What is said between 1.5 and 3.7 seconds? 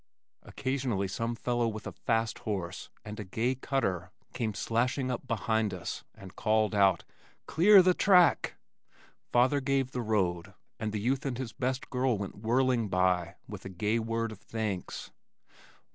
with a fast horse and a gay